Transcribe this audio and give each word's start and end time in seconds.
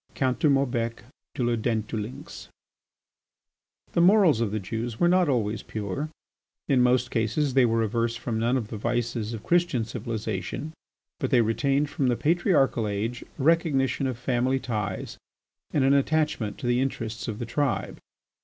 COUNT 0.15 0.39
DE 0.39 0.49
MAUBEC 0.49 1.03
DE 1.35 1.43
LA 1.43 1.55
DENTDULYNX 1.57 2.47
The 3.93 4.01
morals 4.01 4.41
of 4.41 4.49
the 4.49 4.59
Jews 4.59 4.99
were 4.99 5.07
not 5.07 5.29
always 5.29 5.61
pure; 5.61 6.09
in 6.67 6.81
most 6.81 7.11
cases 7.11 7.53
they 7.53 7.67
were 7.67 7.83
averse 7.83 8.15
from 8.15 8.39
none 8.39 8.57
of 8.57 8.69
the 8.69 8.77
vices 8.77 9.31
of 9.31 9.43
Christian 9.43 9.85
civilization, 9.85 10.73
but 11.19 11.29
they 11.29 11.41
retained 11.41 11.91
from 11.91 12.07
the 12.07 12.15
Patriarchal 12.17 12.87
age 12.87 13.23
a 13.37 13.43
recognition 13.43 14.07
of 14.07 14.17
family, 14.17 14.59
ties 14.59 15.19
and 15.69 15.83
an 15.83 15.93
attachment 15.93 16.57
to 16.57 16.65
the 16.65 16.81
interests 16.81 17.27
of 17.27 17.37
the 17.37 17.45
tribe. 17.45 17.99